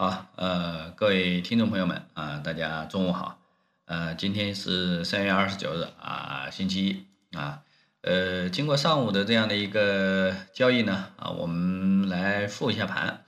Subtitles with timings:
[0.00, 3.38] 好，呃，各位听众朋友们啊，大家中午好。
[3.84, 7.60] 呃，今天是三月二十九日啊，星期一啊。
[8.00, 13.24] 呃，经过上午的这样的一个交易呢啊，我们来复一下盘。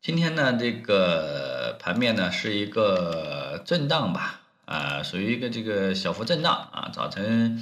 [0.00, 6.88] 今天呢，这个盘面呢是一个震荡吧啊，属于一个这个小幅震荡啊。
[6.92, 7.60] 早晨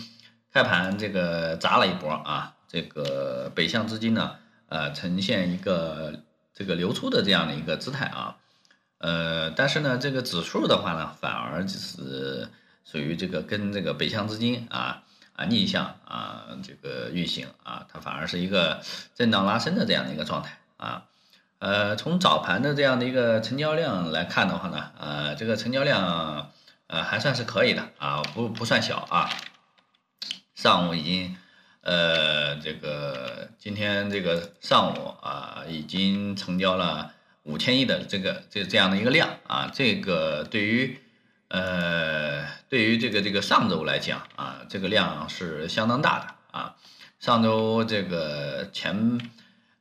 [0.53, 4.37] 开盘这个砸了一波啊，这个北向资金呢
[4.69, 6.25] 呃呈现一个。
[6.59, 8.35] 这个流出的这样的一个姿态啊，
[8.99, 12.49] 呃，但是呢，这个指数的话呢，反而就是
[12.85, 18.83] 属于这个跟这个北向资金啊啊逆向啊这个运行啊，它反而是一个
[19.15, 21.05] 震荡拉升的这样的一个状态啊。
[21.61, 26.51] 呃，从早盘的这样的一个成交量来看的话呢，呃，这个成交量
[26.89, 29.31] 呃还算是可以的啊，不不算小啊。
[30.57, 31.37] 上午已经。
[31.83, 37.13] 呃，这个今天这个上午啊，已经成交了
[37.45, 40.99] 五千亿的这个这这样的一个量啊，这个对于
[41.49, 46.77] 呃对于这个这个上周来讲啊，这个量是相当大的啊。
[47.21, 49.19] 上周这个前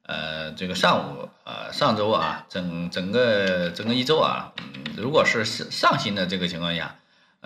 [0.04, 6.96] 呃这个上午啊，上周啊，整整个整个一周啊，嗯，如果是上上行的这个情况下，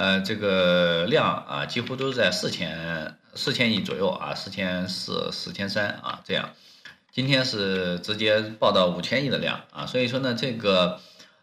[0.02, 3.16] 呃，这个量啊，几乎都是在四千。
[3.36, 6.50] 四千亿左右啊，四千四、四千三啊，这样，
[7.12, 11.00] 今天是直接报到五千亿的量啊，所以说呢，这个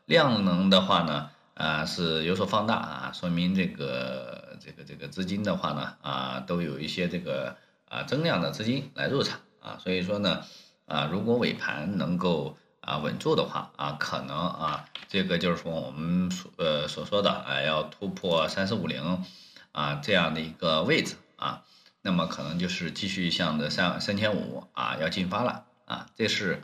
[0.06, 7.56] 量能的话呢，啊是有所放大啊，说明这个这个这个资金的话呢，啊都有一些这个
[7.89, 10.43] 啊增量的资金来入场啊，所以说呢，
[10.87, 19.25] 啊如果尾盘能够啊稳住的话啊，可能啊这个就是说我们所呃所说的啊要突破三四五零
[19.73, 21.65] 啊这样的一个位置啊。
[22.00, 26.62] 那么可能就是继续向着三三千五啊要进发了啊，这是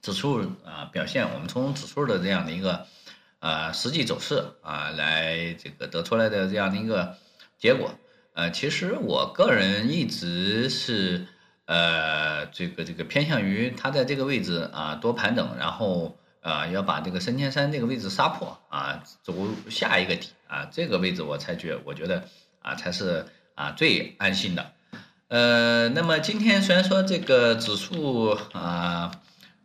[0.00, 1.32] 指数啊表现。
[1.34, 2.86] 我们从指数的这样的一个
[3.40, 7.18] 呃实际走势啊来这个得出来的这样的一个
[7.58, 7.94] 结果。
[8.32, 11.26] 呃，其实我个人一直是
[11.66, 19.34] 呃这个这个偏向于它在这个位置啊多盘整，然后啊要把这个三千三这个位置杀破啊走
[19.70, 22.24] 下一个底啊这个位置我才觉我觉得
[22.60, 23.24] 啊才是。
[23.54, 24.72] 啊，最安心的，
[25.28, 29.12] 呃，那么今天虽然说这个指数啊，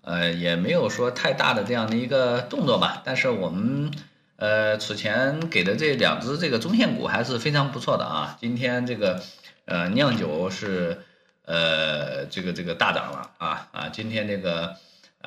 [0.02, 3.90] 呃，也没有说太大的这样的一个动作吧，但是我们
[4.36, 8.38] 呃此前给的这两只这个中线股还是非常不错的啊。
[8.42, 9.24] 今天这个
[9.64, 11.02] 呃酿酒是
[11.46, 14.76] 呃这个这个大涨了啊啊，今天这个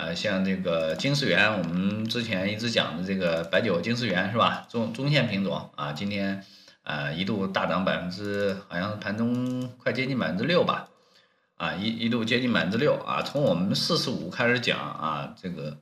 [0.01, 4.67] 呃像这个金丝源，我们之前一直讲的这个白酒金丝源是吧？
[4.71, 6.45] 中中线品种啊，今天。
[6.83, 10.89] 啊，一度大涨百分之，好像盘中快接近百分之六吧，
[11.57, 13.23] 啊，一一度接近百分之六啊。
[13.23, 15.79] 从我们四十五开始讲啊，这个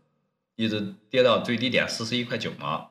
[0.56, 2.90] 一直跌到最低点四十一块九毛，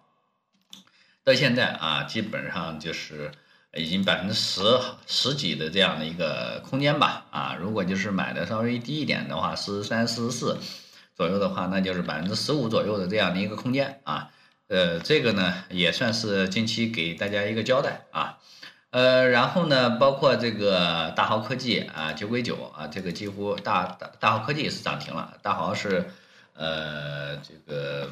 [1.23, 3.29] 到现在啊，基本上就是
[3.75, 4.63] 已经百分之十
[5.05, 10.57] 十几的这样的一个空间吧，啊，如果就是买的稍微低一点的话，四十三、四十四
[11.17, 14.29] 左右的话，那就是百分之十五左右的这样的一个空间啊。
[14.67, 18.37] 呃，这个呢也算是近期给大家一个交代啊，
[18.91, 26.11] 呃，然后呢，包括这个大豪科技啊，九鬼九啊，这个几乎大大大豪科技是涨停了，大豪是
[26.53, 28.09] 呃这个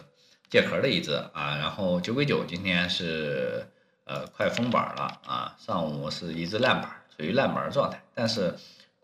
[0.49, 3.67] 借壳的一只啊，然后九鬼九今天是
[4.05, 8.55] 呃快封板了啊，上午是一只烂板，属于烂板状态，但是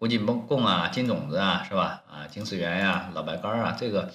[0.01, 2.01] 估计蒙供啊，金种子啊，是吧？
[2.09, 4.11] 啊，金丝源呀，老白干啊，这个。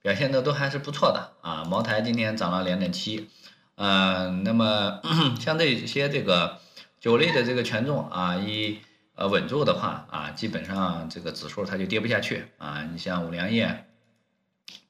[0.00, 3.28] 表现的都还是不错的啊，茅台今天涨了两点七，
[3.74, 5.00] 嗯，那么
[5.40, 6.60] 像这些这个
[7.00, 8.78] 酒类的这个权重啊，一
[9.16, 12.84] 呃稳住的话啊，基本上这个指数它就跌不下去啊。
[12.92, 13.86] 你像五粮液、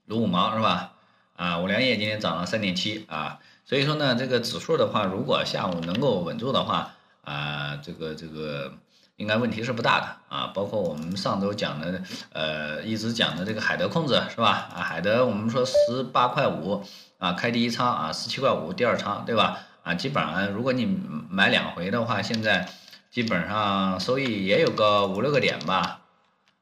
[0.05, 0.93] 卢五毛是吧？
[1.37, 8.75] 啊，五粮液今天涨了三点七啊，所以说呢，这个指数的话，如果下午能够稳住的话啊，这个这个。
[9.17, 12.03] 应该问题是不大的啊，包括我们上周讲的，
[12.33, 14.69] 呃，一直讲的这个海德控制是吧？
[14.75, 16.85] 啊，海德我们说十八块五
[17.19, 19.59] 啊，开第一仓啊，十七块五第二仓对吧？
[19.85, 20.99] 啊，基本上如果你
[21.31, 22.69] 买两回的话，现在
[23.09, 26.01] 基本上收益也有个五六个点吧，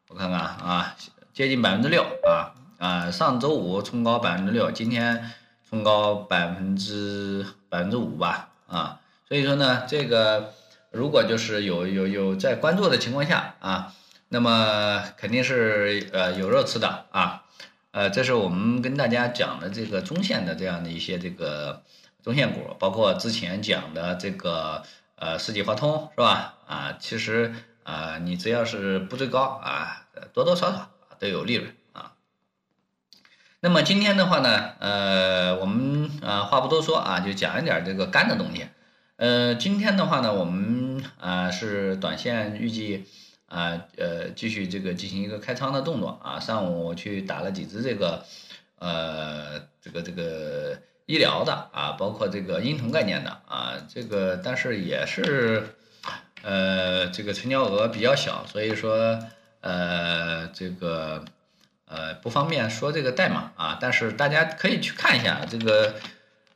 [0.09, 0.95] 我看看啊，
[1.33, 5.31] 接近百分之六啊啊，上周五冲高百分之六，今天
[5.71, 10.53] 冲高百分之百分之五吧啊，所以说呢，这个。
[10.93, 13.95] 如果就是有有有在关注的情况下啊，
[14.29, 17.45] 那么肯定是呃有肉吃的啊，
[17.93, 21.83] 呃，这是我们跟大家讲的这个中线的这样的一些这个
[22.23, 24.83] 中线股，包括之前讲的这个
[25.17, 26.55] 呃世纪华通是吧？
[26.67, 27.55] 啊，其实
[27.85, 32.13] 啊你只要是不追高啊，多多少少都有利润啊。
[33.61, 38.67] 那么今天的话呢，呃，我们啊话不多说啊，就讲一点这个干的东西。
[39.17, 40.82] 呃，今天的话呢，我们
[41.19, 43.05] 啊是短线预计
[43.47, 46.41] 啊呃继续这个进行一个开仓的动作啊。
[46.41, 48.25] 上午我去打了几只这个
[48.79, 55.77] 呃这个这个医疗的啊，包括这个婴童概念的啊，这个但是也是
[56.43, 59.19] 呃这个成交额比较小，所以说
[59.61, 61.25] 呃这个。
[61.95, 65.95] 呃，不方便说这个代码啊，但是大家可以去看一下这个，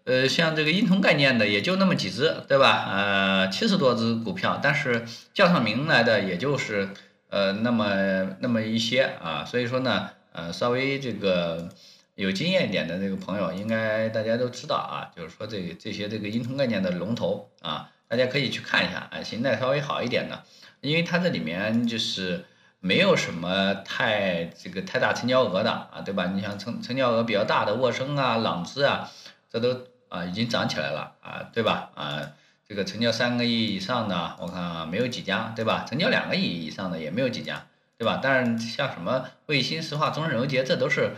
[0.07, 2.87] 呃，像这个婴童概念的也就那么几只，对吧？
[2.89, 5.05] 呃，七十多只股票，但是
[5.35, 6.89] 叫上名来的也就是
[7.29, 11.69] 呃那么那么一些啊，所以说呢，呃，稍微这个
[12.15, 20.45] 有经验一点的这个朋友，应该大家都知道啊，就是说这这些这个婴童概念的龙头啊，大家可以去看一下啊，形态稍微好一点的，
[20.81, 22.45] 因为它这里面就是。
[22.79, 26.27] 没有什么太这个太大成交额的啊，对吧？
[26.27, 29.11] 你像成成交额比较大的沃生啊、朗姿啊，
[29.51, 31.91] 这都啊已经涨起来了啊，对吧？
[31.95, 32.33] 啊，
[32.69, 35.85] 这个成交三个亿以上的，我看没有几家，对吧？
[35.89, 37.67] 成交两个亿以上的也没有几家，
[37.99, 38.21] 对吧？
[38.23, 41.13] 但是像什么卫星、石化、中盛柔捷，这都是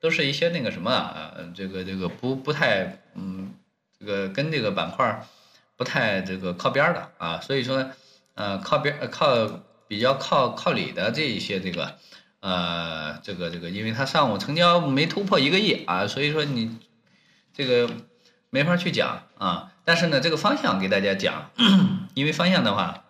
[0.00, 3.54] 都是一些那个什么啊，这个这个不不太嗯，
[3.98, 5.24] 这个跟这个板块
[5.76, 7.90] 不太这个靠边的啊，所以说
[8.34, 9.60] 呃靠边靠。
[9.88, 11.98] 比较靠靠里的这一些这个，
[12.40, 16.78] 呃，这个这个，因为它上午成交没突破一个亿啊，所以说你
[17.52, 17.90] 这个
[18.52, 19.72] 没法去讲啊。
[19.84, 21.50] 但是呢，这个方向给大家讲，
[22.14, 23.02] 因为方向的话，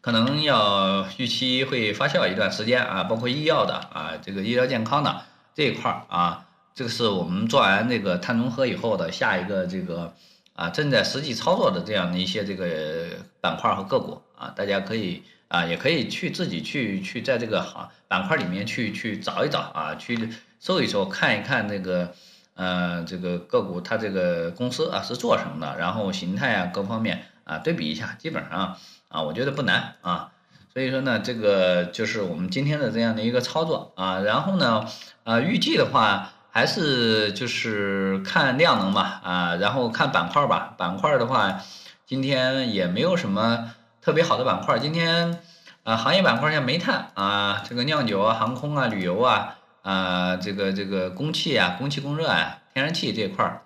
[0.00, 5.22] 可能要预期会发酵一段时间啊，包括医药的啊，这个医疗健康的
[5.54, 10.14] 这一块儿啊，这个是我们做完这个碳中和以后的下一个这个
[10.54, 15.22] 啊，正在实际操作的这样的一些这个板块和个股啊，大家可以。
[15.50, 20.16] 啊，也可以去自己去去在这个行板块里面去去找一找啊，去
[20.60, 22.14] 搜一搜，看一看那个，
[22.60, 28.76] 呃，这个个股它这个公司啊是做什么的，然后形态啊各方面啊对比一下，基本上
[29.08, 30.32] 啊我觉得不难啊，
[30.74, 34.86] 所以说呢，这个就是我们今天的这样的一个操作啊，然后呢，
[35.24, 41.62] 啊预计的话还是就是看量能吧啊，然后看板块吧，板块的话
[42.04, 43.72] 今天也没有什么。
[44.02, 45.40] 特别好的板块，今天
[45.84, 53.62] 啊，行业板块像煤炭啊，这个酿酒啊、航空啊、旅游啊，啊，这个这个供气啊、供气供热啊、天然气这块儿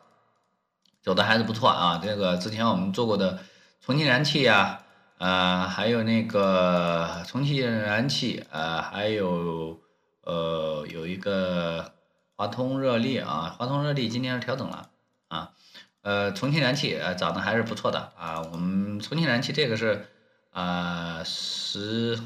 [1.02, 2.00] 走的还是不错啊。
[2.02, 3.38] 这个之前我们做过的
[3.80, 4.84] 重庆燃气啊，
[5.18, 9.80] 啊，还有那个重庆燃气啊，还有
[10.22, 11.92] 呃有一个
[12.36, 14.90] 华通热力啊，华通热力今天是调整了
[15.28, 15.50] 啊，
[16.02, 18.42] 呃，重庆燃气呃涨得还是不错的啊。
[18.52, 20.08] 我们重庆燃气这个是。
[20.56, 22.16] 啊，十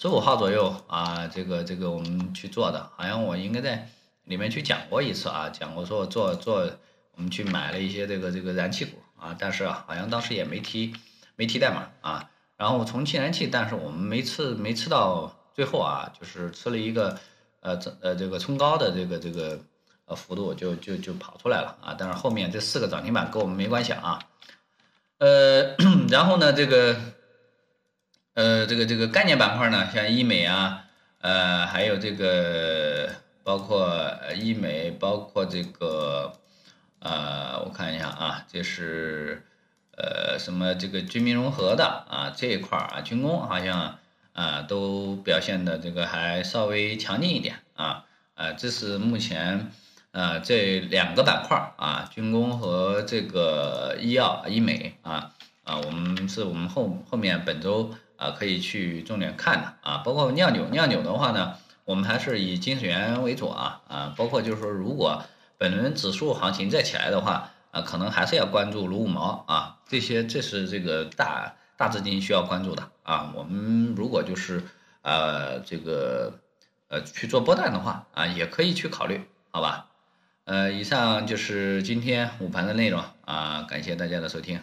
[0.00, 3.86] 十五号左右啊，这个这个我们去做的，好像我应该在
[4.24, 6.70] 里面去讲过一次啊，讲过说我做做
[7.16, 10.94] 我们去买了一些这个这个燃气股啊，但是啊好像当时也没提
[11.36, 12.30] 没提代码啊。
[12.56, 17.18] 然后重庆燃气，但是我们没吃没吃到最后啊，就是吃了一个
[17.60, 19.60] 呃这呃这个冲高的这个这个
[20.06, 24.18] 呃幅度就就就跑出来了啊，但是后面这四个涨停板跟我们没关系啊。
[25.18, 25.76] 呃，
[26.08, 26.96] 然后呢这个。
[28.34, 30.84] 呃，这个这个概念板块呢，像医美啊，
[31.20, 33.10] 呃，还有这个
[33.42, 33.90] 包括
[34.36, 36.32] 医美，包括这个，
[37.00, 39.42] 呃，我看一下啊，这是
[39.96, 43.98] 呃什么这个军民融合的啊这一块啊，军工好像
[44.32, 49.72] 啊都表现的这个还稍微强劲一点啊，啊，这是目前
[50.12, 55.32] 啊这两个板块啊，军工和这个医药医美啊
[55.64, 57.92] 啊，我们是我们后后面本周。
[58.20, 61.54] 啊，可以去重点看的啊，包括酿酒，酿酒的话呢，
[61.86, 65.24] 我们还是以金水源为主啊啊，包括就是说，如果
[65.56, 73.32] 本轮指数行情再起来的话啊，可能还是要关注卢五毛啊，这些这是这个大大资金需要关注的啊。
[73.34, 74.62] 我们如果就是
[75.02, 76.34] 呃这个
[76.88, 79.86] 呃去做波段的话啊，也可以去考虑，好吧？
[80.44, 84.60] 呃，以上就是今天午盘的内容啊，感谢大家的收听。